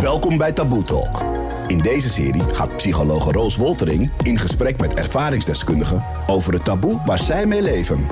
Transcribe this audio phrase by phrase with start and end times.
[0.00, 1.24] Welkom bij Taboe Talk.
[1.66, 7.18] In deze serie gaat psychologe Roos Woltering in gesprek met ervaringsdeskundigen over het taboe waar
[7.18, 8.06] zij mee leven.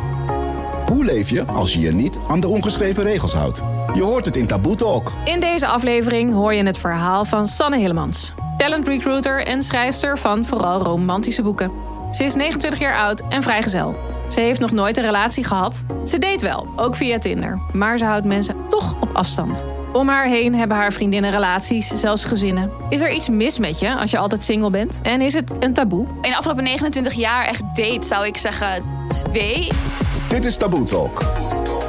[0.86, 3.62] Hoe leef je als je je niet aan de ongeschreven regels houdt?
[3.94, 5.12] Je hoort het in Taboe Talk.
[5.24, 8.34] In deze aflevering hoor je het verhaal van Sanne Hillemans.
[8.56, 11.72] Talent recruiter en schrijfster van vooral romantische boeken.
[12.12, 13.96] Ze is 29 jaar oud en vrijgezel.
[14.30, 15.84] Ze heeft nog nooit een relatie gehad.
[16.06, 17.60] Ze deed wel, ook via Tinder.
[17.72, 19.64] Maar ze houdt mensen toch op afstand.
[19.94, 22.70] Om haar heen hebben haar vriendinnen relaties, zelfs gezinnen.
[22.88, 25.00] Is er iets mis met je als je altijd single bent?
[25.02, 26.06] En is het een taboe?
[26.20, 29.68] In de afgelopen 29 jaar echt date, zou ik zeggen twee.
[30.28, 31.20] Dit is Taboe Talk.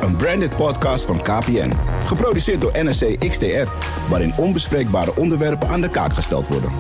[0.02, 1.72] Een branded podcast van KPN.
[2.06, 3.70] Geproduceerd door NSC XTR.
[4.10, 6.72] Waarin onbespreekbare onderwerpen aan de kaak gesteld worden.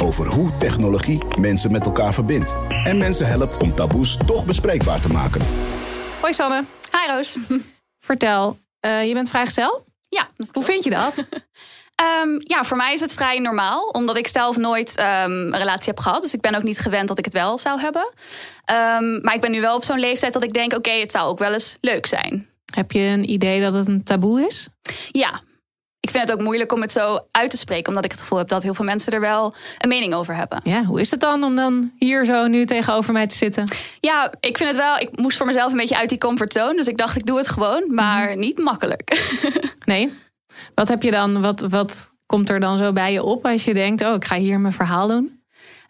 [0.00, 2.56] Over hoe technologie mensen met elkaar verbindt.
[2.84, 5.40] En mensen helpt om taboes toch bespreekbaar te maken.
[6.20, 6.64] Hoi Sanne.
[6.90, 7.38] Hi Roos.
[8.06, 9.84] Vertel, uh, je bent vrijgezel?
[10.14, 11.18] Ja, Hoe vind je dat?
[12.22, 13.88] um, ja, voor mij is het vrij normaal.
[13.88, 16.22] Omdat ik zelf nooit um, een relatie heb gehad.
[16.22, 18.02] Dus ik ben ook niet gewend dat ik het wel zou hebben.
[18.70, 20.72] Um, maar ik ben nu wel op zo'n leeftijd dat ik denk...
[20.72, 22.48] oké, okay, het zou ook wel eens leuk zijn.
[22.74, 24.68] Heb je een idee dat het een taboe is?
[25.10, 25.40] Ja,
[26.04, 27.88] ik vind het ook moeilijk om het zo uit te spreken.
[27.88, 30.60] Omdat ik het gevoel heb dat heel veel mensen er wel een mening over hebben.
[30.64, 33.68] Ja, hoe is het dan om dan hier zo nu tegenover mij te zitten?
[34.00, 34.98] Ja, ik vind het wel.
[34.98, 36.76] Ik moest voor mezelf een beetje uit die comfortzone.
[36.76, 37.94] Dus ik dacht, ik doe het gewoon.
[37.94, 38.40] Maar mm-hmm.
[38.40, 39.32] niet makkelijk.
[39.84, 40.12] nee.
[40.74, 41.40] Wat heb je dan?
[41.40, 44.36] Wat, wat komt er dan zo bij je op als je denkt: oh, ik ga
[44.36, 45.43] hier mijn verhaal doen?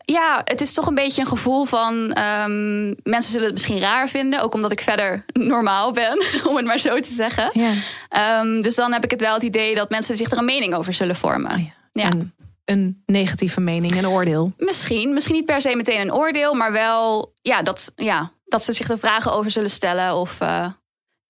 [0.07, 4.09] Ja, het is toch een beetje een gevoel van um, mensen zullen het misschien raar
[4.09, 7.51] vinden, ook omdat ik verder normaal ben, om het maar zo te zeggen.
[7.53, 8.41] Ja.
[8.41, 10.75] Um, dus dan heb ik het wel het idee dat mensen zich er een mening
[10.75, 11.51] over zullen vormen.
[11.51, 11.73] Oh ja.
[11.93, 12.09] ja.
[12.09, 14.53] En een negatieve mening, een oordeel.
[14.57, 18.73] Misschien, misschien niet per se meteen een oordeel, maar wel ja, dat, ja, dat ze
[18.73, 20.67] zich er vragen over zullen stellen of uh,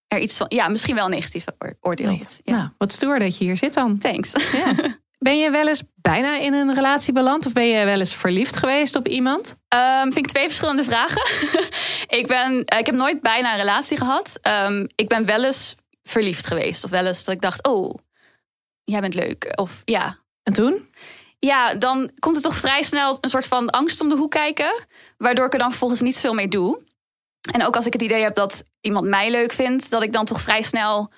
[0.09, 2.13] er iets van, ja, misschien wel een negatieve oordeel.
[2.13, 2.57] Oh ja.
[2.57, 3.99] Nou, wat stoer dat je hier zit dan.
[3.99, 4.33] Thanks.
[4.53, 4.75] Ja.
[5.25, 7.47] Ben je wel eens bijna in een relatie beland?
[7.47, 9.57] Of ben je wel eens verliefd geweest op iemand?
[9.69, 11.23] Um, vind ik twee verschillende vragen.
[12.19, 14.39] ik, ben, eh, ik heb nooit bijna een relatie gehad.
[14.67, 16.85] Um, ik ben wel eens verliefd geweest.
[16.85, 17.95] Of wel eens dat ik dacht, oh,
[18.85, 19.53] jij bent leuk.
[19.55, 20.19] Of ja.
[20.43, 20.89] En toen?
[21.39, 24.75] Ja, dan komt er toch vrij snel een soort van angst om de hoek kijken.
[25.17, 26.81] Waardoor ik er dan vervolgens niet veel mee doe.
[27.53, 30.25] En ook als ik het idee heb dat iemand mij leuk vindt, dat ik dan
[30.25, 31.11] toch vrij snel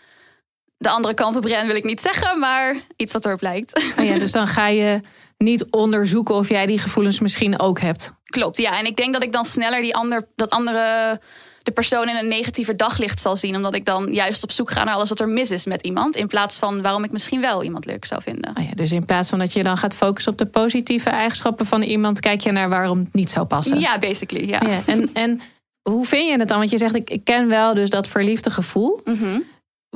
[0.78, 3.94] de andere kant op ren wil ik niet zeggen, maar iets wat erop lijkt.
[3.98, 5.00] Oh ja, dus dan ga je
[5.38, 8.12] niet onderzoeken of jij die gevoelens misschien ook hebt.
[8.25, 8.78] Klopt, ja.
[8.78, 11.20] En ik denk dat ik dan sneller die ander, dat andere
[11.62, 13.56] de persoon in een negatieve daglicht zal zien.
[13.56, 16.16] Omdat ik dan juist op zoek ga naar alles wat er mis is met iemand.
[16.16, 18.50] In plaats van waarom ik misschien wel iemand leuk zou vinden.
[18.58, 21.66] Oh ja, dus in plaats van dat je dan gaat focussen op de positieve eigenschappen
[21.66, 23.78] van iemand, kijk je naar waarom het niet zou passen.
[23.78, 24.48] Ja, basically.
[24.48, 24.60] Ja.
[24.66, 25.41] ja en, en
[25.82, 26.58] hoe vind je het dan?
[26.58, 29.00] Want je zegt, ik, ken wel dus dat verliefde gevoel.
[29.04, 29.44] Mm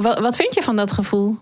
[0.03, 1.39] wat, wat vind je van dat gevoel?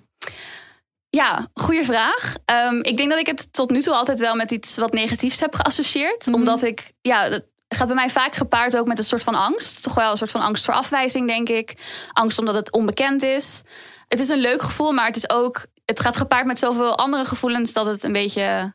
[1.10, 2.34] Ja, goede vraag.
[2.70, 5.40] Um, ik denk dat ik het tot nu toe altijd wel met iets wat negatiefs
[5.40, 6.26] heb geassocieerd.
[6.26, 6.42] Mm -hmm.
[6.42, 9.82] Omdat ik, ja, het gaat bij mij vaak gepaard ook met een soort van angst.
[9.82, 11.74] Toch wel een soort van angst voor afwijzing, denk ik.
[12.12, 13.62] Angst omdat het onbekend is.
[14.08, 17.24] Het is een leuk gevoel, maar het is ook, het gaat gepaard met zoveel andere
[17.24, 18.74] gevoelens dat het een beetje,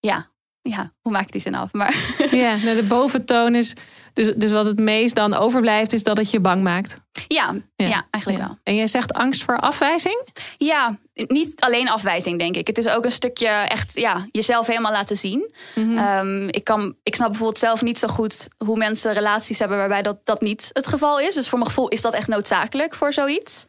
[0.00, 1.72] ja, ja, hoe maak ik die zin af?
[1.72, 3.74] Maar ja, nou, de boventoon is
[4.12, 7.00] dus, dus wat het meest dan overblijft, is dat het je bang maakt.
[7.28, 8.06] Ja, ja.
[8.10, 8.58] eigenlijk wel.
[8.62, 10.28] En jij zegt angst voor afwijzing?
[10.56, 12.66] Ja, niet alleen afwijzing, denk ik.
[12.66, 15.54] Het is ook een stukje echt ja, jezelf helemaal laten zien.
[15.74, 16.48] Mm -hmm.
[16.48, 20.20] ik, kan, ik snap bijvoorbeeld zelf niet zo goed hoe mensen relaties hebben waarbij dat,
[20.24, 21.34] dat niet het geval is.
[21.34, 23.66] Dus voor mijn gevoel is dat echt noodzakelijk voor zoiets.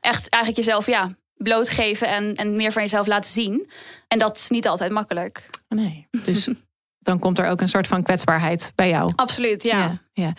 [0.00, 3.70] Echt eigenlijk jezelf ja, blootgeven en, en meer van jezelf laten zien.
[4.08, 5.50] En dat is niet altijd makkelijk.
[5.68, 6.48] Nee, dus
[7.08, 9.12] dan komt er ook een soort van kwetsbaarheid bij jou.
[9.16, 9.78] Absoluut, ja.
[9.78, 10.32] ja, ja.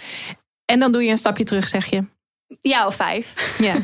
[0.65, 2.03] En dan doe je een stapje terug, zeg je?
[2.61, 3.55] Ja, of vijf.
[3.57, 3.75] Ja.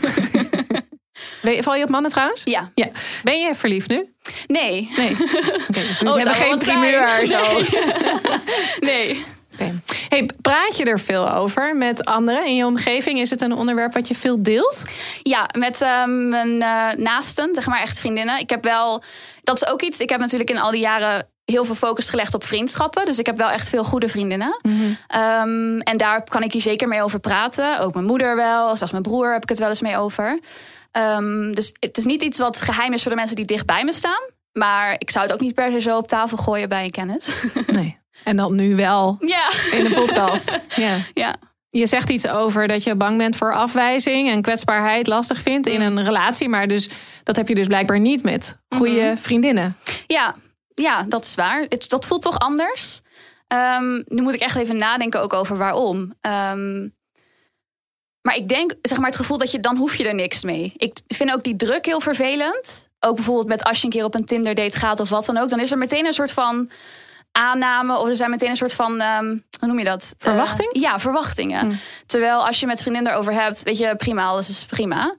[1.63, 2.43] Val je op mannen trouwens?
[2.43, 2.71] Ja.
[2.75, 2.87] ja.
[3.23, 4.13] Ben je verliefd nu?
[4.47, 4.89] Nee.
[4.97, 5.15] Nee.
[5.69, 7.61] Okay, dus we oh, hebben geen primeur zo.
[8.79, 9.23] nee.
[9.53, 9.81] Okay.
[10.09, 13.19] Hey, praat je er veel over met anderen in je omgeving?
[13.19, 14.83] Is het een onderwerp wat je veel deelt?
[15.21, 18.39] Ja, met um, mijn uh, naasten, zeg maar echt vriendinnen.
[18.39, 19.03] Ik heb wel,
[19.43, 19.99] dat is ook iets.
[19.99, 23.05] Ik heb natuurlijk in al die jaren heel veel focus gelegd op vriendschappen.
[23.05, 24.59] Dus ik heb wel echt veel goede vriendinnen.
[24.61, 25.21] Mm -hmm.
[25.21, 27.79] um, en daar kan ik hier zeker mee over praten.
[27.79, 30.39] Ook mijn moeder wel, zelfs mijn broer heb ik het wel eens mee over.
[30.91, 33.83] Um, dus het is niet iets wat geheim is voor de mensen die dicht bij
[33.83, 34.21] me staan.
[34.53, 37.31] Maar ik zou het ook niet per se zo op tafel gooien bij een kennis.
[37.67, 37.99] Nee.
[38.23, 39.49] En dan nu wel ja.
[39.71, 40.59] in de podcast.
[40.75, 40.95] Ja.
[41.13, 41.35] ja.
[41.69, 45.81] Je zegt iets over dat je bang bent voor afwijzing en kwetsbaarheid lastig vindt in
[45.81, 46.49] een relatie.
[46.49, 46.89] Maar dus,
[47.23, 49.17] dat heb je dus blijkbaar niet met goede mm -hmm.
[49.17, 49.77] vriendinnen.
[50.07, 50.35] Ja,
[50.81, 51.65] ja, dat is waar.
[51.69, 53.01] Het, dat voelt toch anders.
[53.77, 56.13] Um, nu moet ik echt even nadenken ook over waarom.
[56.21, 56.93] Um,
[58.21, 60.73] maar ik denk, zeg maar, het gevoel dat je dan hoef je er niks mee.
[60.77, 62.89] Ik vind ook die druk heel vervelend.
[62.99, 65.37] ook bijvoorbeeld met als je een keer op een Tinder date gaat of wat dan
[65.37, 66.69] ook, dan is er meteen een soort van
[67.31, 69.25] aanname of er zijn meteen een soort van, ehm,
[69.59, 70.15] hoe noem je dat?
[70.17, 70.69] Verwachting?
[70.71, 71.79] ja, verwachtingen.
[72.05, 75.15] Terwijl als je met vriendinnen erover hebt, weet je, prima, alles is prima.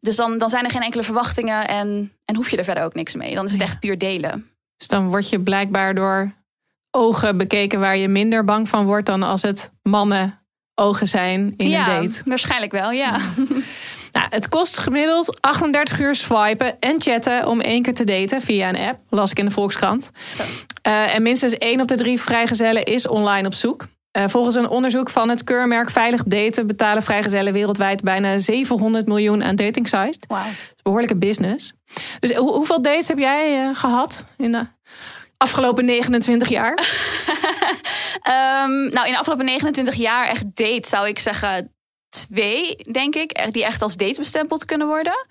[0.00, 2.94] Dus dan, dan zijn er geen enkele verwachtingen en, en hoef je er verder ook
[2.94, 3.34] niks mee.
[3.34, 4.50] Dan is het echt puur delen.
[4.76, 6.32] Dus dan word je blijkbaar door
[6.90, 10.44] ogen bekeken waar je minder bang van wordt dan als het mannen
[10.74, 12.22] ogen zijn in ja, een date.
[12.24, 13.18] waarschijnlijk wel, ja.
[14.16, 18.68] Nou, het kost gemiddeld 38 uur swipen en chatten om één keer te daten via
[18.68, 19.00] een app.
[19.08, 20.10] Las ik in de Volkskrant.
[20.86, 23.86] Uh, en minstens één op de drie vrijgezellen is online op zoek.
[24.16, 29.44] Uh, volgens een onderzoek van het keurmerk Veilig Daten betalen vrijgezellen wereldwijd bijna 700 miljoen
[29.44, 30.18] aan dating sites.
[30.28, 30.38] Wow.
[30.82, 31.72] Behoorlijke business.
[32.20, 34.66] Dus ho hoeveel dates heb jij uh, gehad in de
[35.36, 36.78] afgelopen 29 jaar?
[38.64, 41.74] um, nou, in de afgelopen 29 jaar echt date zou ik zeggen
[42.08, 45.26] twee, denk ik, die echt als date bestempeld kunnen worden.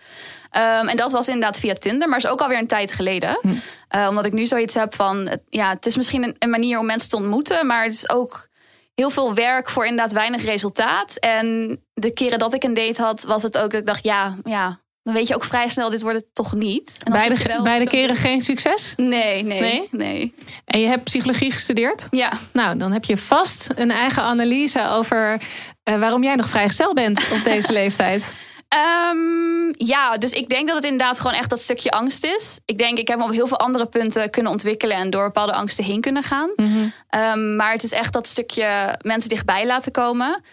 [0.51, 3.37] Um, en dat was inderdaad via Tinder, maar is ook alweer een tijd geleden.
[3.41, 3.47] Hm.
[3.95, 6.85] Uh, omdat ik nu zoiets heb van, ja, het is misschien een, een, manier om
[6.85, 8.47] mensen te ontmoeten, maar het is ook
[8.95, 11.15] heel veel werk voor inderdaad weinig resultaat.
[11.15, 14.35] En de keren dat ik een date had, was het ook dat ik dacht, ja,
[14.43, 16.97] ja, dan weet je ook vrij snel, dit wordt het toch niet.
[17.03, 18.93] En beide, beide keren geen succes?
[18.97, 20.33] Nee, nee, nee, nee.
[20.65, 22.07] En je hebt psychologie gestudeerd?
[22.09, 22.31] Ja.
[22.53, 25.41] Nou, dan heb je vast een eigen analyse over
[25.89, 28.33] uh, waarom jij nog vrijgezel bent op deze leeftijd.
[28.73, 32.59] Um, ja, dus ik denk dat het inderdaad gewoon echt dat stukje angst is.
[32.65, 35.53] Ik denk, ik heb me op heel veel andere punten kunnen ontwikkelen en door bepaalde
[35.53, 36.49] angsten heen kunnen gaan.
[36.55, 36.93] -hmm.
[37.09, 40.43] um, maar het is echt dat stukje mensen dichtbij laten komen.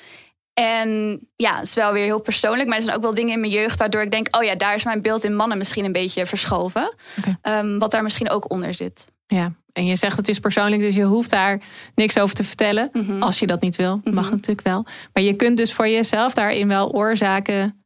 [0.55, 2.69] En ja, het is wel weer heel persoonlijk.
[2.69, 4.75] Maar er zijn ook wel dingen in mijn jeugd waardoor ik denk: oh ja, daar
[4.75, 6.95] is mijn beeld in mannen misschien een beetje verschoven.
[7.19, 7.59] Okay.
[7.59, 9.07] Um, wat daar misschien ook onder zit.
[9.27, 11.61] Ja, en je zegt het is persoonlijk, dus je hoeft daar
[11.95, 12.89] niks over te vertellen.
[12.93, 13.23] -hmm.
[13.23, 14.01] Als je dat niet wil.
[14.05, 14.35] Mag -hmm.
[14.35, 14.87] natuurlijk wel.
[15.13, 17.82] Maar je kunt dus voor jezelf daarin wel oorzaken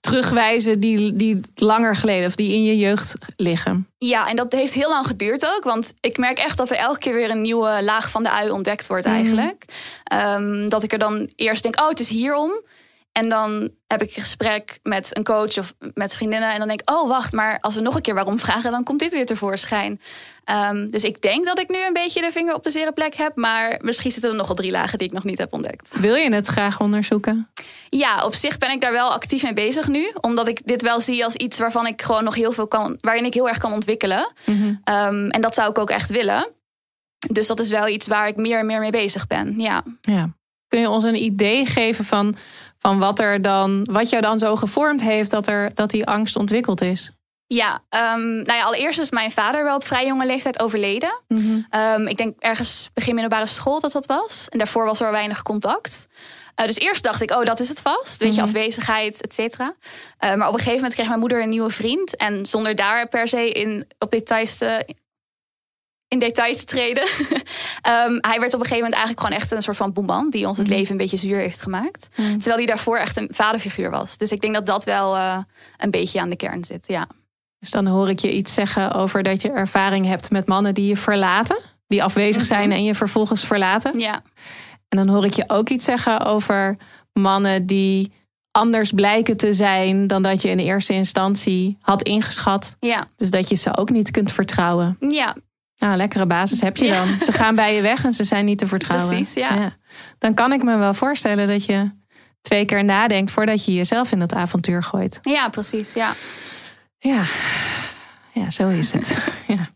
[0.00, 3.88] terugwijzen die, die langer geleden of die in je jeugd liggen.
[3.98, 5.64] Ja, en dat heeft heel lang geduurd ook.
[5.64, 8.50] Want ik merk echt dat er elke keer weer een nieuwe laag van de ui
[8.50, 9.64] ontdekt wordt eigenlijk.
[10.04, 10.18] Mm.
[10.18, 12.62] Um, dat ik er dan eerst denk, oh, het is hierom.
[13.12, 16.52] En dan heb ik een gesprek met een coach of met vriendinnen.
[16.52, 18.84] En dan denk ik, oh wacht, maar als we nog een keer waarom vragen, dan
[18.84, 20.00] komt dit weer tevoorschijn.
[20.72, 23.14] Um, dus ik denk dat ik nu een beetje de vinger op de zere plek
[23.14, 23.36] heb.
[23.36, 26.00] Maar misschien zitten er nogal drie lagen die ik nog niet heb ontdekt.
[26.00, 27.48] Wil je het graag onderzoeken?
[27.88, 30.12] Ja, op zich ben ik daar wel actief mee bezig nu.
[30.20, 33.24] Omdat ik dit wel zie als iets waarvan ik gewoon nog heel veel kan, waarin
[33.24, 34.32] ik heel erg kan ontwikkelen.
[34.44, 34.94] Mm -hmm.
[34.94, 36.48] um, en dat zou ik ook echt willen.
[37.30, 39.54] Dus dat is wel iets waar ik meer en meer mee bezig ben.
[39.58, 39.82] Ja.
[40.00, 40.30] ja.
[40.68, 42.34] Kun je ons een idee geven van
[42.80, 46.36] van wat er dan, wat jou dan zo gevormd heeft dat, er, dat die angst
[46.36, 47.10] ontwikkeld is?
[47.46, 47.82] Ja,
[48.14, 51.22] um, nou ja, allereerst is mijn vader wel op vrij jonge leeftijd overleden.
[51.28, 51.80] Mm -hmm.
[51.80, 54.46] um, ik denk ergens begin middelbare school dat dat was.
[54.48, 56.06] En daarvoor was er weinig contact.
[56.60, 58.20] Uh, dus eerst dacht ik, oh, dat is het vast.
[58.20, 58.56] Weet je, mm -hmm.
[58.56, 59.74] afwezigheid, et cetera.
[60.24, 62.16] Uh, maar op een gegeven moment kreeg mijn moeder een nieuwe vriend.
[62.16, 64.94] En zonder daar per se in, op details te,
[66.10, 67.02] in detail te treden.
[67.02, 70.48] um, hij werd op een gegeven moment eigenlijk gewoon echt een soort van boeman die
[70.48, 72.08] ons het leven een beetje zuur heeft gemaakt.
[72.16, 72.26] Mm.
[72.38, 74.16] Terwijl hij daarvoor echt een vaderfiguur was.
[74.16, 75.38] Dus ik denk dat dat wel uh,
[75.76, 76.86] een beetje aan de kern zit.
[76.88, 77.06] Ja.
[77.58, 80.86] Dus dan hoor ik je iets zeggen over dat je ervaring hebt met mannen die
[80.86, 82.78] je verlaten, die afwezig zijn mm -hmm.
[82.78, 83.98] en je vervolgens verlaten.
[83.98, 84.22] Ja.
[84.88, 86.76] En dan hoor ik je ook iets zeggen over
[87.12, 88.12] mannen die
[88.50, 92.76] anders blijken te zijn dan dat je in eerste instantie had ingeschat.
[92.80, 93.08] Ja.
[93.16, 94.96] Dus dat je ze ook niet kunt vertrouwen.
[95.00, 95.36] Ja,
[95.80, 97.08] nou, lekkere basis heb je dan.
[97.24, 99.08] Ze gaan bij je weg en ze zijn niet te vertrouwen.
[99.08, 99.54] Precies, ja.
[99.54, 99.76] ja.
[100.18, 101.90] Dan kan ik me wel voorstellen dat je
[102.40, 105.18] twee keer nadenkt voordat je jezelf in dat avontuur gooit.
[105.22, 106.12] Ja, precies, ja.
[106.98, 107.22] Ja,
[108.32, 109.16] ja zo is het.
[109.56, 109.68] ja.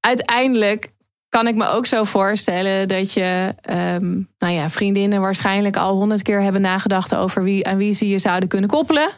[0.00, 0.90] Uiteindelijk
[1.28, 6.22] kan ik me ook zo voorstellen dat je, um, nou ja, vriendinnen waarschijnlijk al honderd
[6.22, 9.10] keer hebben nagedacht over wie aan wie ze je zouden kunnen koppelen.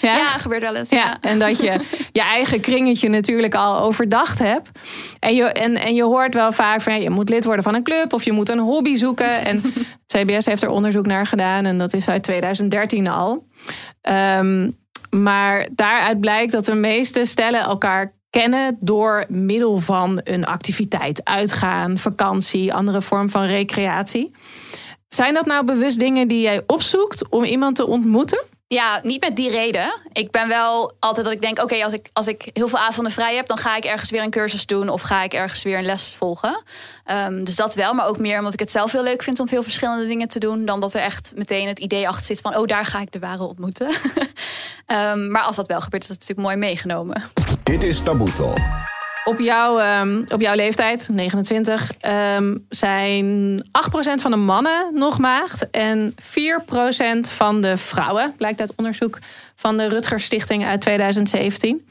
[0.00, 0.16] Ja?
[0.16, 0.88] ja, gebeurt wel eens.
[0.88, 0.96] Ja.
[0.96, 1.18] ja.
[1.20, 1.80] En dat je
[2.12, 4.70] je eigen kringetje natuurlijk al overdacht hebt.
[5.18, 7.74] En je, en, en je hoort wel vaak van ja, je moet lid worden van
[7.74, 9.44] een club of je moet een hobby zoeken.
[9.44, 9.62] En
[10.12, 13.46] CBS heeft er onderzoek naar gedaan en dat is uit 2013 al.
[14.38, 14.76] Um,
[15.10, 21.24] maar daaruit blijkt dat de meeste stellen elkaar kennen door middel van een activiteit.
[21.24, 24.30] Uitgaan, vakantie, andere vorm van recreatie.
[25.08, 28.42] Zijn dat nou bewust dingen die jij opzoekt om iemand te ontmoeten?
[28.74, 29.94] Ja, niet met die reden.
[30.12, 33.12] Ik ben wel altijd dat ik denk: oké, als, ik, als ik heel veel avonden
[33.12, 35.78] vrij heb, dan ga ik ergens weer een cursus doen of ga ik ergens weer
[35.78, 36.62] een les volgen.
[37.26, 39.48] Um, dus dat wel, maar ook meer omdat ik het zelf heel leuk vind om
[39.48, 42.56] veel verschillende dingen te doen, dan dat er echt meteen het idee achter zit van:
[42.56, 43.88] oh, daar ga ik de ware ontmoeten.
[44.86, 47.22] um, maar als dat wel gebeurt, is dat natuurlijk mooi meegenomen.
[47.62, 48.93] Dit is Taboe Talk.
[49.24, 55.70] Op, jouw, ehm, op jouw leeftijd, 29, ehm, zijn 8% van de mannen nog maagd
[55.70, 59.18] en 4% van de vrouwen, blijkt uit onderzoek
[59.54, 61.88] van de Rutger Stichting uit 2017.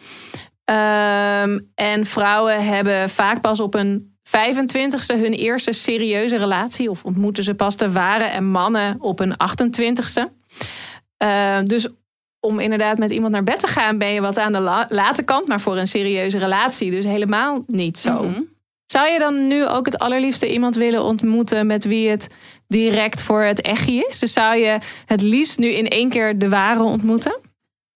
[0.65, 7.43] Ehm, en vrouwen hebben vaak pas op een 25ste hun eerste serieuze relatie, of ontmoeten
[7.43, 10.31] ze pas de ware, en mannen op een 28ste.
[11.63, 11.87] dus
[12.45, 15.47] om inderdaad met iemand naar bed te gaan, ben je wat aan de late kant,
[15.47, 18.23] maar voor een serieuze relatie dus helemaal niet zo.
[18.23, 18.41] Mhm.
[18.85, 22.27] Zou je dan nu ook het allerliefste iemand willen ontmoeten met wie het
[22.67, 24.19] direct voor het echtje is?
[24.19, 27.39] Dus zou je het liefst nu in één keer de ware ontmoeten?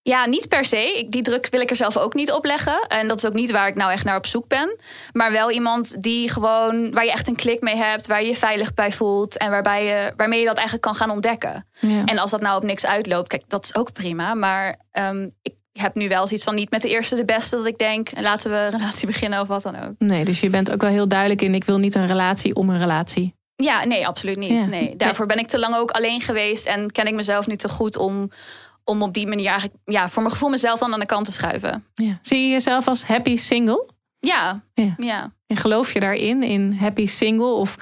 [0.07, 1.05] Ja, niet per se.
[1.09, 2.85] Die druk wil ik er zelf ook niet op leggen.
[2.87, 4.77] En dat is ook niet waar ik nou echt naar op zoek ben.
[5.13, 8.35] Maar wel iemand die gewoon, waar je echt een klik mee hebt, waar je je
[8.35, 11.67] veilig bij voelt en waarbij je, waarmee je dat eigenlijk kan gaan ontdekken.
[11.79, 12.03] Ja.
[12.05, 14.33] En als dat nou op niks uitloopt, kijk, dat is ook prima.
[14.33, 17.65] Maar um, ik heb nu wel zoiets van niet met de eerste de beste dat
[17.65, 19.93] ik denk, laten we een relatie beginnen of wat dan ook.
[19.97, 22.69] Nee, dus je bent ook wel heel duidelijk in, ik wil niet een relatie om
[22.69, 23.35] een relatie.
[23.55, 24.69] Ja, nee, absoluut niet.
[24.69, 24.95] Nee.
[24.95, 27.97] Daarvoor ben ik te lang ook alleen geweest en ken ik mezelf nu te goed
[27.97, 28.31] om
[28.89, 31.31] om op die manier eigenlijk, ja, voor mijn gevoel mezelf dan aan de kant te
[31.31, 31.85] schuiven.
[31.93, 32.19] Ja.
[32.21, 33.89] Zie je jezelf als happy single?
[34.19, 34.61] Ja.
[34.73, 34.93] ja.
[34.97, 35.33] ja.
[35.47, 37.51] En geloof je daarin, in happy single?
[37.51, 37.75] Of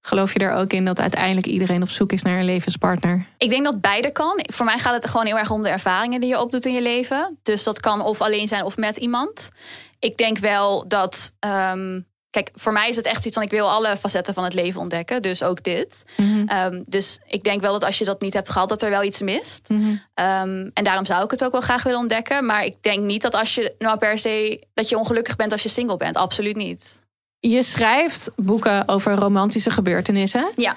[0.00, 3.26] geloof je er ook in dat uiteindelijk iedereen op zoek is naar een levenspartner?
[3.38, 4.40] Ik denk dat beide kan.
[4.52, 6.82] Voor mij gaat het gewoon heel erg om de ervaringen die je opdoet in je
[6.82, 7.38] leven.
[7.42, 9.50] Dus dat kan of alleen zijn of met iemand.
[9.98, 13.70] Ik denk wel dat um, Kijk, voor mij is het echt iets van ik wil
[13.70, 15.22] alle facetten van het leven ontdekken.
[15.22, 16.04] Dus ook dit.
[16.16, 16.46] Mhm.
[16.46, 19.02] Ehm, dus ik denk wel dat als je dat niet hebt gehad, dat er wel
[19.02, 19.68] iets mist.
[19.68, 19.96] Mhm.
[20.14, 22.46] Ehm, en daarom zou ik het ook wel graag willen ontdekken.
[22.46, 25.62] Maar ik denk niet dat als je nou per se dat je ongelukkig bent als
[25.62, 26.16] je single bent.
[26.16, 27.02] Absoluut niet.
[27.38, 30.52] Je schrijft boeken over romantische gebeurtenissen.
[30.56, 30.76] Ja.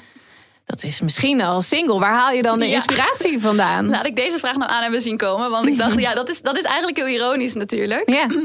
[0.65, 1.99] Dat is misschien al single.
[1.99, 3.89] Waar haal je dan de inspiratie vandaan?
[3.89, 5.49] Laat ik deze vraag nou aan hebben zien komen.
[5.49, 8.09] Want ik dacht, ja, dat is, dat is eigenlijk heel ironisch natuurlijk.
[8.09, 8.27] Ja.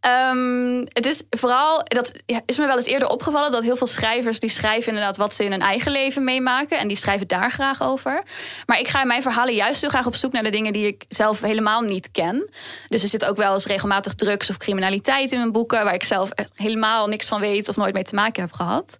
[0.00, 3.50] Ehm, het is vooral, dat is me wel eens eerder opgevallen...
[3.50, 6.78] dat heel veel schrijvers die schrijven inderdaad wat ze in hun eigen leven meemaken.
[6.78, 8.22] En die schrijven daar graag over.
[8.66, 10.72] Maar ik ga in mijn verhalen juist heel graag op zoek naar de dingen...
[10.72, 12.50] die ik zelf helemaal niet ken.
[12.86, 15.84] Dus er zit ook wel eens regelmatig drugs of criminaliteit in mijn boeken...
[15.84, 18.96] waar ik zelf helemaal niks van weet of nooit mee te maken heb gehad.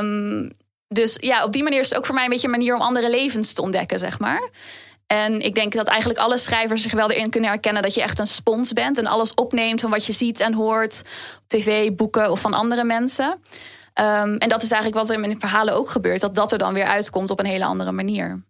[0.00, 0.52] Um,
[0.94, 2.80] dus ja, op die manier is het ook voor mij een beetje een manier om
[2.80, 4.50] andere levens te ontdekken, zeg maar.
[5.06, 8.18] En ik denk dat eigenlijk alle schrijvers zich wel erin kunnen herkennen dat je echt
[8.18, 11.02] een spons bent en alles opneemt van wat je ziet en hoort
[11.36, 13.40] op tv, boeken of van andere mensen.
[13.92, 16.58] Ehm, en dat is eigenlijk wat er in mijn verhalen ook gebeurt, dat dat er
[16.58, 18.42] dan weer uitkomt op een hele andere manier.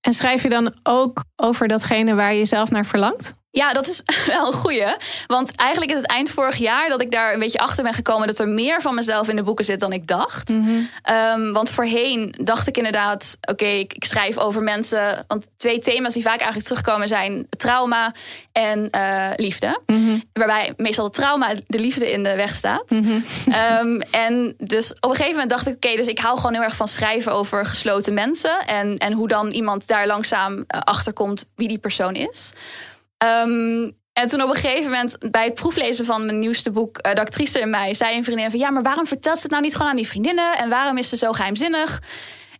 [0.00, 3.34] En schrijf je dan ook over datgene waar je zelf naar verlangt?
[3.52, 4.94] Ja, dat is wel een goeie.
[5.26, 8.26] Want eigenlijk is het eind vorig jaar dat ik daar een beetje achter ben gekomen
[8.26, 10.48] dat er meer van mezelf in de boeken zit dan ik dacht.
[10.48, 10.70] Mhm.
[11.02, 15.24] Ehm, want voorheen dacht ik inderdaad, oké, ik, ik, schrijf over mensen.
[15.26, 18.14] Want twee thema's die vaak eigenlijk terugkomen zijn trauma
[18.52, 19.80] en uh, liefde.
[19.86, 20.18] Mhm.
[20.32, 22.90] Waarbij meestal het trauma de liefde in de weg staat.
[22.90, 23.08] Mhm.
[23.50, 26.62] Ehm, en dus op een gegeven moment dacht ik, oké, dus ik hou gewoon heel
[26.62, 28.66] erg van schrijven over gesloten mensen.
[28.66, 32.52] En, en hoe dan iemand daar langzaam uh, achter komt wie die persoon is.
[33.24, 37.14] Um, en toen op een gegeven moment bij het proeflezen van mijn nieuwste boek, uh,
[37.14, 39.62] De actrice in mij, zei een vriendin van ja, maar waarom vertelt ze het nou
[39.62, 40.58] niet gewoon aan die vriendinnen?
[40.58, 42.02] En waarom is ze zo geheimzinnig?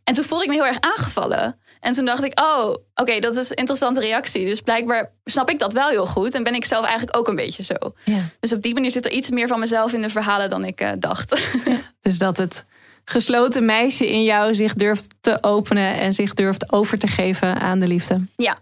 [0.05, 1.59] En toen voelde ik me heel erg aangevallen.
[1.81, 4.47] En toen dacht ik, oh, oké, dat is een interessante reactie.
[4.47, 6.35] Dus blijkbaar snap ik dat wel heel goed.
[6.35, 7.75] En ben ik zelf eigenlijk ook een beetje zo.
[8.05, 8.29] Ja.
[8.40, 10.81] Dus op die manier zit er iets meer van mezelf in de verhalen dan ik
[10.81, 11.43] uh, dacht.
[12.00, 12.64] dus dat het
[13.05, 17.79] gesloten meisje in jou zich durft te openen en zich durft over te geven aan
[17.79, 18.26] de liefde.
[18.37, 18.59] Ja,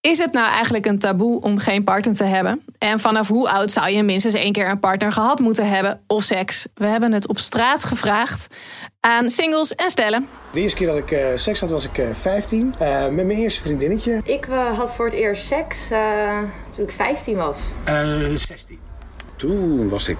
[0.00, 2.64] is het nou eigenlijk een taboe om geen partner te hebben?
[2.78, 6.22] En vanaf hoe oud zou je minstens één keer een partner gehad moeten hebben of
[6.22, 6.66] seks?
[6.74, 8.54] We hebben het op straat gevraagd
[9.00, 10.26] aan singles en stellen.
[10.52, 13.38] De eerste keer dat ik uh, seks had was ik uh, 15 uh, met mijn
[13.38, 14.20] eerste vriendinnetje.
[14.24, 15.88] Ik uh, had voor het eerst seks
[16.74, 17.70] toen ik 15 was.
[18.34, 18.78] 16.
[19.36, 20.18] Toen was ik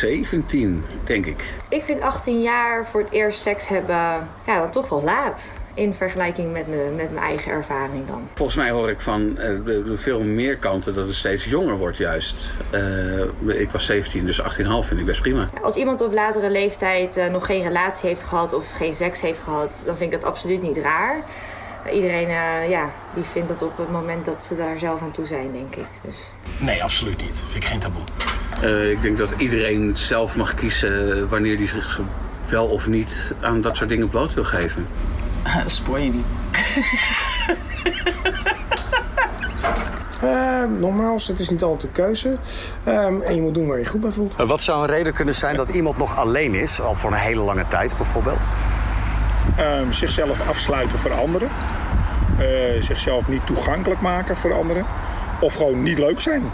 [0.00, 1.44] 17, denk ik.
[1.68, 5.94] Ik vind 18 jaar voor het eerst seks hebben ja, dan toch wel laat in
[5.94, 8.28] vergelijking met, me, met mijn eigen ervaring dan.
[8.34, 12.52] Volgens mij hoor ik van uh, veel meer kanten dat het steeds jonger wordt juist.
[13.44, 15.48] Uh, ik was 17, dus 18,5 vind ik best prima.
[15.62, 19.38] Als iemand op latere leeftijd uh, nog geen relatie heeft gehad of geen seks heeft
[19.38, 21.22] gehad, dan vind ik dat absoluut niet raar.
[21.92, 22.28] Iedereen
[22.68, 25.74] ja, die vindt dat op het moment dat ze daar zelf aan toe zijn, denk
[25.76, 25.90] ik.
[26.04, 26.30] Dus.
[26.58, 27.38] Nee, absoluut niet.
[27.50, 28.90] Vind ik geen taboe.
[28.90, 32.00] ik denk dat iedereen zelf mag kiezen wanneer hij zich
[32.50, 34.86] wel of niet aan dat soort dingen bloot wil geven.
[35.66, 36.24] Spoor je niet.
[40.24, 42.36] Uh, nogmaals, het is niet altijd de keuze.
[42.88, 44.34] Um, en je moet doen waar je goed bij voelt.
[44.40, 46.80] Uh, wat zou een reden kunnen zijn dat iemand nog alleen is?
[46.80, 48.38] Al voor een hele lange tijd bijvoorbeeld?
[49.60, 51.48] Um, zichzelf afsluiten voor anderen.
[52.40, 54.86] Uh, zichzelf niet toegankelijk maken voor anderen.
[55.40, 56.52] Of gewoon niet leuk zijn.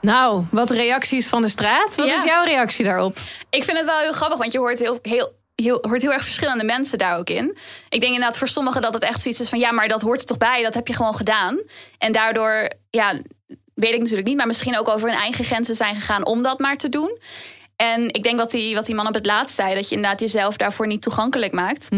[0.00, 1.94] Nou, wat reacties van de straat.
[1.96, 2.14] Wat Ja.
[2.14, 3.16] is jouw reactie daarop?
[3.50, 5.32] Ik vind het wel heel grappig, want je hoort heel, heel,
[5.62, 7.56] heel, hoort heel erg verschillende mensen daar ook in.
[7.88, 9.58] Ik denk inderdaad voor sommigen dat het echt zoiets is van...
[9.58, 11.62] ja, maar dat hoort er toch bij, dat heb je gewoon gedaan.
[11.98, 13.12] En daardoor, ja,
[13.74, 14.36] weet ik natuurlijk niet...
[14.36, 17.18] maar misschien ook over hun eigen grenzen zijn gegaan om dat maar te doen.
[17.76, 19.74] En ik denk wat die, wat die man op het laatst zei...
[19.74, 21.88] dat je inderdaad jezelf daarvoor niet toegankelijk maakt...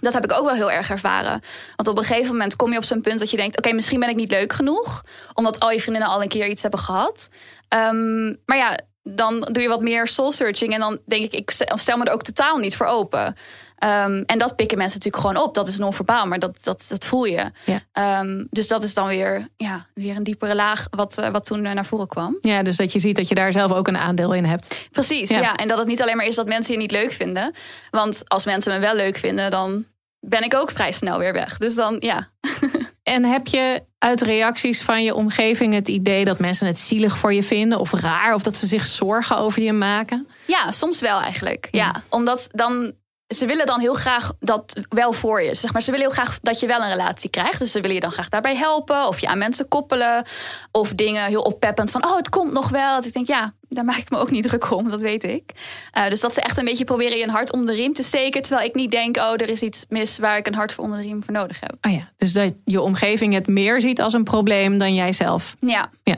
[0.00, 1.40] Dat heb ik ook wel heel erg ervaren.
[1.76, 4.00] Want op een gegeven moment kom je op zo'n punt dat je denkt: oké, misschien
[4.00, 5.04] ben ik niet leuk genoeg.
[5.34, 7.28] Omdat al je vriendinnen al een keer iets hebben gehad.
[7.68, 10.72] Ehm, maar ja, dan doe je wat meer soul searching.
[10.72, 13.34] En dan denk ik, ik stel me er ook totaal niet voor open.
[13.78, 15.54] Ehm, en dat pikken mensen natuurlijk gewoon op.
[15.54, 17.50] Dat is non-verbaal, maar dat, dat, dat voel je.
[17.64, 17.80] Ja.
[17.92, 21.64] Ehm, dus dat is dan weer, ja, weer een diepere laag wat, eh, wat toen
[21.66, 22.38] eh, naar voren kwam.
[22.40, 24.88] Ja, dus dat je ziet dat je daar zelf ook een aandeel in hebt.
[24.90, 25.40] Precies, Ja.
[25.40, 25.54] ja.
[25.56, 27.52] En dat het niet alleen maar is dat mensen je niet leuk vinden.
[27.90, 29.84] Want als mensen me wel leuk vinden, dan
[30.20, 31.58] ben ik ook vrij snel weer weg.
[31.58, 32.28] Dus dan, ja.
[33.04, 37.32] En heb je uit reacties van je omgeving het idee dat mensen het zielig voor
[37.32, 40.28] je vinden of raar of dat ze zich zorgen over je maken?
[40.46, 41.68] Ja, soms wel eigenlijk.
[41.70, 42.92] Ja, omdat dan
[43.26, 45.54] ze willen dan heel graag dat wel voor je.
[45.54, 47.58] Zeg maar, ze willen heel graag dat je wel een relatie krijgt.
[47.58, 49.06] Dus ze willen je dan graag daarbij helpen.
[49.06, 50.24] Of je aan mensen koppelen.
[50.72, 52.04] Of dingen heel oppeppend van...
[52.04, 52.94] oh, het komt nog wel.
[52.94, 54.90] Dat ik denk, ja, daar maak ik me ook niet druk om.
[54.90, 55.42] Dat weet ik.
[55.90, 58.02] Eh, dus dat ze echt een beetje proberen je een hart onder de riem te
[58.02, 58.42] steken.
[58.42, 60.18] Terwijl ik niet denk, oh, er is iets mis...
[60.18, 61.76] waar ik een hart voor onder de riem voor nodig heb.
[61.80, 65.56] Oh ja, dus dat je omgeving het meer ziet als een probleem dan jij zelf.
[65.60, 65.90] Ja.
[66.02, 66.16] Ja.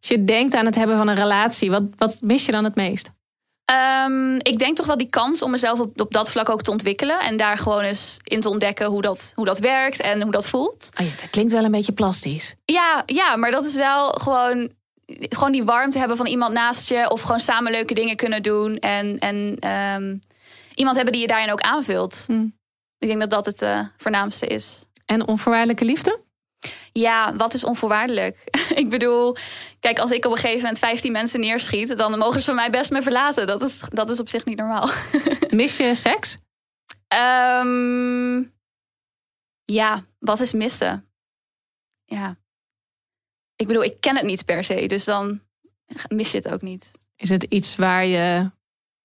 [0.00, 2.74] Als je denkt aan het hebben van een relatie, wat, wat mis je dan het
[2.74, 3.10] meest?
[3.70, 6.70] Ehm, ik denk toch wel die kans om mezelf op, op dat vlak ook te
[6.70, 7.20] ontwikkelen.
[7.20, 10.48] En daar gewoon eens in te ontdekken hoe dat, hoe dat werkt en hoe dat
[10.48, 10.88] voelt.
[11.00, 12.54] Oh ja, dat klinkt wel een beetje plastisch.
[12.64, 14.72] Ja, ja, maar dat is wel gewoon,
[15.06, 17.10] gewoon die warmte hebben van iemand naast je.
[17.10, 18.76] Of gewoon samen leuke dingen kunnen doen.
[18.76, 20.16] En, en ehm,
[20.74, 22.26] iemand hebben die je daarin ook aanvult.
[22.98, 24.84] Ik denk dat dat het eh, voornaamste is.
[25.06, 26.20] En onvoorwaardelijke liefde?
[26.92, 28.44] Ja, wat is onvoorwaardelijk?
[28.82, 29.36] ik bedoel,
[29.80, 32.70] kijk, als ik op een gegeven moment 15 mensen neerschiet, dan mogen ze van mij
[32.70, 33.46] best me verlaten.
[33.46, 34.90] Dat is, dat is op zich niet normaal.
[35.50, 36.38] Mis je seks?
[37.08, 38.42] Ehm,
[39.64, 41.08] ja, wat is missen?
[42.04, 42.36] Ja.
[43.56, 45.40] Ik bedoel, ik ken het niet per se, dus dan
[46.08, 46.90] mis je het ook niet.
[47.16, 48.50] Is het iets waar je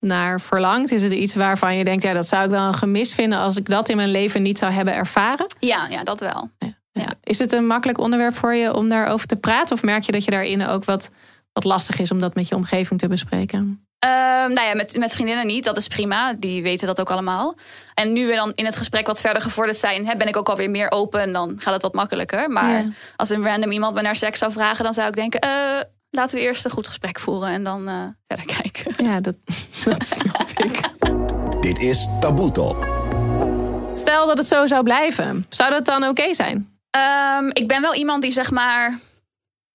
[0.00, 0.92] naar verlangt?
[0.92, 3.56] Is het iets waarvan je denkt, ja, dat zou ik wel een gemis vinden als
[3.56, 5.46] ik dat in mijn leven niet zou hebben ervaren?
[5.58, 6.50] Ja, ja dat wel.
[6.58, 6.82] Ja.
[7.22, 9.74] Is het een makkelijk onderwerp voor je om daarover te praten?
[9.74, 11.10] Of merk je dat je daarin ook wat,
[11.52, 13.86] wat lastig is om dat met je omgeving te bespreken?
[13.98, 15.64] Ehm, nou ja, met, met vriendinnen niet.
[15.64, 16.32] Dat is prima.
[16.32, 17.54] Die weten dat ook allemaal.
[17.94, 20.48] En nu we dan in het gesprek wat verder gevorderd zijn, hè, ben ik ook
[20.48, 21.20] alweer meer open.
[21.20, 22.50] En dan gaat het wat makkelijker.
[22.50, 22.88] Maar Ja.
[23.16, 25.50] als een random iemand me naar seks zou vragen, dan zou ik denken: eh,
[26.10, 29.04] laten we eerst een goed gesprek voeren en dan eh, verder kijken.
[29.06, 29.36] Ja, dat,
[29.84, 30.80] dat snap ik.
[31.60, 32.88] Dit is Taboe Talk.
[33.94, 35.46] Stel dat het zo zou blijven.
[35.48, 36.68] Zou dat dan oké zijn?
[36.94, 38.98] Ehm, ik ben wel iemand die zeg maar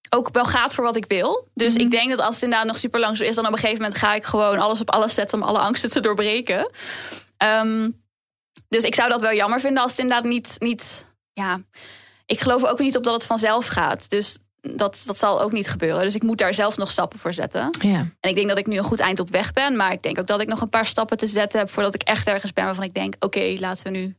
[0.09, 1.47] ook wel gaat voor wat ik wil.
[1.53, 3.57] Dus ik denk dat als het inderdaad nog super lang zo is, dan op een
[3.57, 6.69] gegeven moment ga ik gewoon alles op alles zetten om alle angsten te doorbreken.
[7.37, 7.89] Ehm,
[8.69, 11.61] dus ik zou dat wel jammer vinden als het inderdaad niet, niet ja.
[12.25, 14.09] Ik geloof ook niet op dat het vanzelf gaat.
[14.09, 16.01] Dus dat, dat zal ook niet gebeuren.
[16.01, 17.69] Dus ik moet daar zelf nog stappen voor zetten.
[17.81, 17.97] Ja.
[18.19, 19.75] En ik denk dat ik nu een goed eind op weg ben.
[19.75, 22.01] Maar ik denk ook dat ik nog een paar stappen te zetten heb voordat ik
[22.01, 24.15] echt ergens ben waarvan ik denk: oké, laten we nu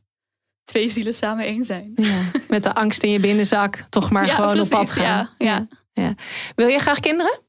[0.63, 1.91] twee zielen samen één zijn.
[1.95, 2.21] ja.
[2.47, 5.03] Met de angst in je binnenzak toch maar Ja, gewoon op pad gaan.
[5.03, 5.67] ja, ja.
[5.93, 6.15] Ja.
[6.55, 7.39] Wil je graag kinderen?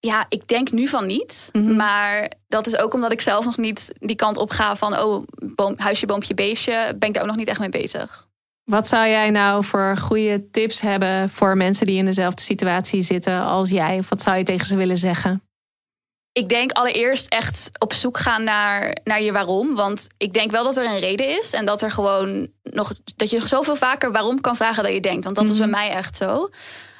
[0.00, 1.48] Ja, ik denk nu van niet.
[1.52, 1.76] Mhm.
[1.76, 4.98] Maar dat is ook omdat ik zelf nog niet die kant op ga van...
[4.98, 5.24] oh,
[5.54, 6.94] boom, huisje, boompje, beestje.
[6.98, 8.28] Ben ik daar ook nog niet echt mee bezig.
[8.64, 13.42] Wat zou jij nou voor goede tips hebben voor mensen die in dezelfde situatie zitten
[13.42, 13.98] als jij?
[13.98, 15.42] Of wat zou je tegen ze willen zeggen?
[16.32, 19.74] Ik denk allereerst echt op zoek gaan naar, naar je waarom.
[19.74, 21.52] Want ik denk wel dat er een reden is.
[21.52, 25.24] En dat er gewoon nog dat je zoveel vaker waarom kan vragen dan je denkt.
[25.24, 26.48] Want dat was bij mij echt zo.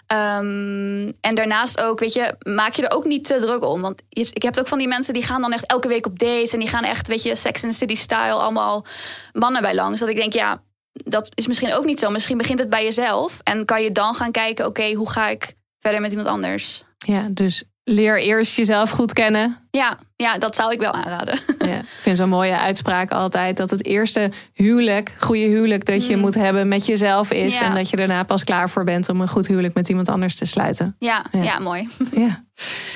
[0.06, 3.80] Ehm, en daarnaast ook, weet je, maak je er ook niet te druk om.
[3.80, 6.52] Want ik heb ook van die mensen die gaan dan echt elke week op dates.
[6.52, 8.84] En die gaan echt, weet je, Sex in the City style allemaal
[9.32, 10.00] mannen bij langs.
[10.00, 10.62] Dat ik denk, ja,
[10.92, 12.10] dat is misschien ook niet zo.
[12.10, 13.40] Misschien begint het bij jezelf.
[13.42, 16.84] En kan je dan gaan kijken, oké, hoe ga ik verder met iemand anders?
[16.98, 19.57] Ja, dus leer eerst jezelf goed kennen.
[19.70, 21.38] Ja, ja dat zou ik wel aanraden.
[21.59, 26.16] Ja, ik vind zo'n mooie uitspraak altijd dat het eerste huwelijk, goede huwelijk dat je
[26.16, 27.59] moet hebben met jezelf is.
[27.59, 27.64] Ja.
[27.64, 30.35] En dat je daarna pas klaar voor bent om een goed huwelijk met iemand anders
[30.37, 30.96] te sluiten.
[30.98, 31.42] Ja, Ja.
[31.42, 31.59] ja.
[31.59, 31.88] mooi.
[32.12, 32.44] Ja.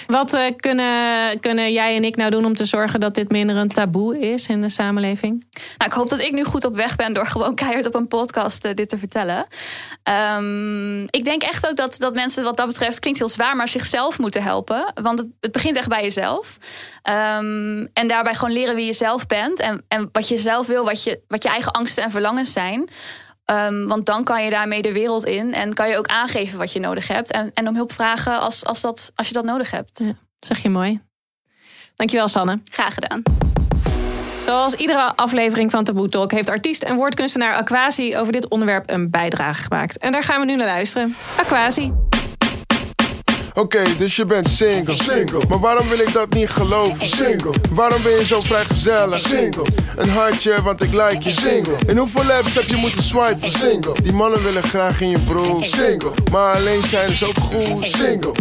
[0.06, 3.56] Wat eh, kunnen, kunnen jij en ik nou doen om te zorgen dat dit minder
[3.56, 5.46] een taboe is in de samenleving?
[5.78, 8.08] Nou, ik hoop dat ik nu goed op weg ben door gewoon keihard op een
[8.08, 9.46] podcast eh, dit te vertellen.
[10.02, 13.68] Ehm, ik denk echt ook dat, dat mensen wat dat betreft, klinkt heel zwaar, maar
[13.68, 14.92] zichzelf moeten helpen.
[15.02, 16.58] Want het, het begint echt bij jezelf.
[17.02, 20.84] Ehm, en daarbij gewoon leren wie je zelf bent en, en wat je zelf wil,
[20.84, 22.88] wat je, wat je eigen angsten en verlangens zijn.
[23.44, 26.72] Ehm, want dan kan je daarmee de wereld in en kan je ook aangeven wat
[26.72, 27.30] je nodig hebt.
[27.30, 30.00] En, en om hulp vragen als, als, dat, als je dat nodig hebt.
[30.04, 31.00] Ja, zeg je mooi.
[31.96, 32.60] Dankjewel, Sanne.
[32.70, 33.22] Graag gedaan.
[34.44, 39.10] Zoals iedere aflevering van Taboe Talk heeft artiest en woordkunstenaar Aquasi over dit onderwerp een
[39.10, 39.98] bijdrage gemaakt.
[39.98, 41.16] En daar gaan we nu naar luisteren.
[41.36, 41.92] Aquasi.
[43.56, 44.94] Oké, dus je bent single.
[44.94, 45.40] single.
[45.48, 47.08] Maar waarom wil ik dat niet geloven?
[47.08, 47.50] Single.
[47.70, 49.20] Waarom ben je zo vrijgezellig?
[49.20, 49.64] Single.
[49.96, 51.30] Een hartje, want ik like je.
[51.30, 51.74] Single.
[51.86, 53.50] En hoeveel apps heb je moeten swipen?
[53.50, 53.92] Single.
[54.02, 55.64] Die mannen willen graag in je broek.
[55.64, 56.10] Single.
[56.32, 57.84] Maar alleen zijn is ook goed.
[57.84, 58.32] Single.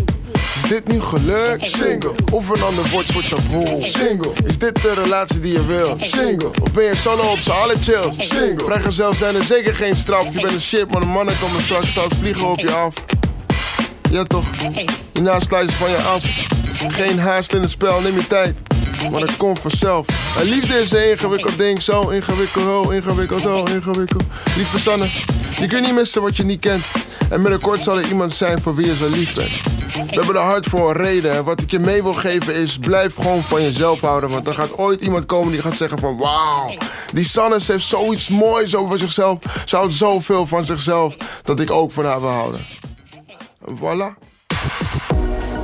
[0.63, 1.55] Is dit nu geluk?
[1.63, 2.11] Single.
[2.31, 3.77] Of een ander woord voor taboe?
[3.81, 4.31] Single.
[4.45, 5.95] Is dit de relatie die je wil?
[5.97, 6.49] Single.
[6.61, 8.11] Of ben je solo op z'n allen chill?
[8.17, 8.65] Single.
[8.65, 10.33] Vrijgezel zijn er zeker geen straf.
[10.33, 12.93] Je bent een shit, maar de mannen komen straks straks vliegen op je af.
[14.13, 14.45] Ja toch?
[15.13, 16.23] Hierna sluiten van je af.
[16.87, 18.55] Geen haast in het spel, neem je tijd.
[19.11, 20.07] Maar dat komt vanzelf.
[20.39, 21.81] En liefde is een ingewikkeld ding.
[21.81, 24.23] Zo ingewikkeld, zo ingewikkeld, zo ingewikkeld.
[24.55, 25.05] Lieve Sanne,
[25.59, 26.83] je kunt niet missen wat je niet kent.
[27.29, 29.61] En binnenkort zal er iemand zijn voor wie je zo lief bent.
[29.93, 31.31] We hebben er hard voor een reden.
[31.31, 34.29] En wat ik je mee wil geven is, blijf gewoon van jezelf houden.
[34.29, 36.17] Want er gaat ooit iemand komen die gaat zeggen van...
[36.17, 36.71] Wauw,
[37.13, 39.39] die Sanne heeft zoiets moois over zichzelf.
[39.65, 42.59] Ze houdt zoveel van zichzelf dat ik ook van haar wil houden.
[43.65, 44.17] Voilà.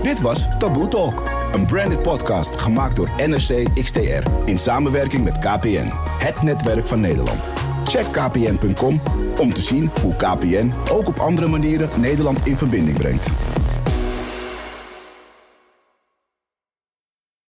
[0.01, 1.23] Dit was Taboe Talk.
[1.51, 7.49] Een branded podcast gemaakt door NRC XTR in samenwerking met KPN, het netwerk van Nederland.
[7.83, 9.01] Check kpn.com
[9.39, 13.27] om te zien hoe KPN ook op andere manieren Nederland in verbinding brengt.